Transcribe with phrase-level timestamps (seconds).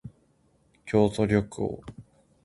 [0.83, 1.83] 京都旅行